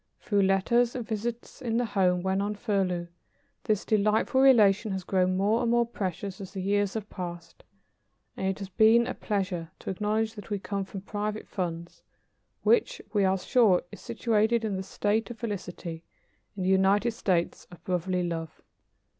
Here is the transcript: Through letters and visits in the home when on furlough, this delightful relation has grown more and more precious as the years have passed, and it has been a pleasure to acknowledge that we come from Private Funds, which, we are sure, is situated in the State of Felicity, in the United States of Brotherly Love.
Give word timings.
Through 0.19 0.41
letters 0.41 0.95
and 0.95 1.05
visits 1.07 1.61
in 1.61 1.77
the 1.77 1.85
home 1.85 2.23
when 2.23 2.41
on 2.41 2.55
furlough, 2.55 3.05
this 3.65 3.85
delightful 3.85 4.41
relation 4.41 4.93
has 4.93 5.03
grown 5.03 5.37
more 5.37 5.61
and 5.61 5.69
more 5.69 5.85
precious 5.85 6.41
as 6.41 6.53
the 6.53 6.59
years 6.59 6.95
have 6.95 7.07
passed, 7.11 7.63
and 8.35 8.47
it 8.47 8.57
has 8.57 8.69
been 8.69 9.05
a 9.05 9.13
pleasure 9.13 9.69
to 9.77 9.91
acknowledge 9.91 10.33
that 10.33 10.49
we 10.49 10.57
come 10.57 10.85
from 10.85 11.01
Private 11.01 11.47
Funds, 11.47 12.01
which, 12.63 12.99
we 13.13 13.23
are 13.23 13.37
sure, 13.37 13.83
is 13.91 14.01
situated 14.01 14.65
in 14.65 14.75
the 14.75 14.81
State 14.81 15.29
of 15.29 15.37
Felicity, 15.37 16.03
in 16.57 16.63
the 16.63 16.69
United 16.69 17.11
States 17.11 17.67
of 17.69 17.83
Brotherly 17.83 18.23
Love. 18.23 18.59